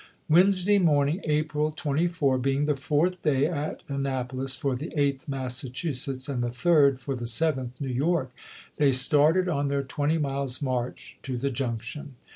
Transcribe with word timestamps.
"Wednesday 0.27 0.79
morning, 0.79 1.21
April 1.25 1.71
24, 1.71 2.39
being 2.39 2.65
the 2.65 2.75
fourth 2.75 3.21
day 3.21 3.45
at 3.45 3.83
Annapolis 3.87 4.55
for 4.55 4.75
the 4.75 4.91
Eighth 4.99 5.27
Massachusetts 5.27 6.27
and 6.27 6.41
the 6.41 6.49
third 6.49 6.99
for 6.99 7.15
the 7.15 7.27
Seventh 7.27 7.79
New 7.79 7.87
York, 7.87 8.31
they 8.77 8.93
started 8.93 9.47
on 9.47 9.67
their 9.67 9.83
twenty 9.83 10.17
miles' 10.17 10.59
march 10.59 11.19
to 11.21 11.37
the 11.37 11.51
junc 11.51 11.83
tion. 11.83 12.15